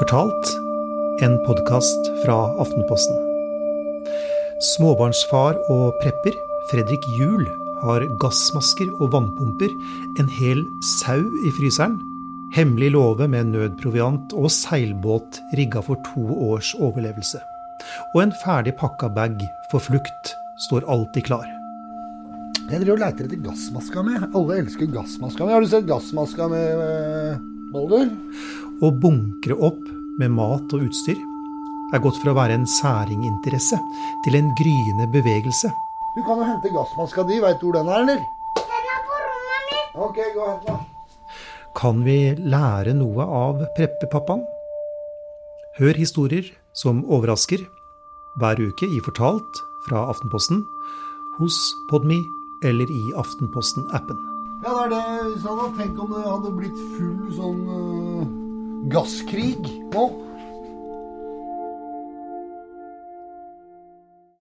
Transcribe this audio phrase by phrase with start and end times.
[0.00, 0.46] Fortalt,
[1.20, 3.18] en podkast fra Aftenposten.
[4.70, 6.38] Småbarnsfar og prepper,
[6.70, 7.44] Fredrik Juel,
[7.82, 9.74] har gassmasker og vannpumper,
[10.16, 10.62] en hel
[10.94, 11.98] sau i fryseren,
[12.56, 17.42] hemmelig låve med nødproviant og seilbåt rigga for to års overlevelse.
[18.14, 19.36] Og en ferdig pakka bag
[19.68, 20.32] for flukt
[20.70, 21.44] står alltid klar.
[22.70, 24.16] Jeg driver og leter etter gassmaska mi.
[24.32, 25.52] Alle elsker gassmaska mi.
[25.52, 28.08] Har du sett gassmaska med uh, Bolder?
[28.80, 29.80] Å bunkre opp
[30.20, 31.18] med mat og utstyr
[31.92, 33.76] er gått fra å være en særinginteresse
[34.24, 35.68] til en gryende bevegelse.
[36.14, 37.42] Du kan jo hente gassmaska di.
[37.44, 38.22] Veit du hvor den er, eller?
[38.56, 40.00] Den er på rommet mitt.
[40.06, 40.80] Ok, gå og hent den.
[41.76, 44.42] Kan vi lære noe av preppepappaen?
[45.76, 47.62] Hør historier som overrasker
[48.40, 50.64] hver uke i Fortalt fra Aftenposten,
[51.36, 51.56] hos
[51.92, 52.22] Podme
[52.64, 54.28] eller i Aftenposten-appen.
[54.64, 55.70] Ja, det er det, Sanna.
[55.76, 58.39] Tenk om det hadde blitt full sånn uh,
[58.90, 60.29] gasskrig nå.